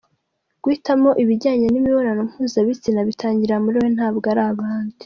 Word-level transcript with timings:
Guhitamo 0.63 1.09
ibijyanye 1.23 1.67
n’imibonano 1.69 2.21
mpuzabitsina 2.29 2.99
bitangirira 3.09 3.55
muri 3.63 3.75
wowe 3.79 3.89
ntabwo 3.97 4.25
ari 4.33 4.43
abandi. 4.53 4.95